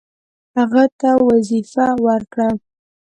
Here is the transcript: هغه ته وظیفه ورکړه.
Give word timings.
هغه 0.57 0.83
ته 0.99 1.09
وظیفه 1.27 1.87
ورکړه. 2.05 2.49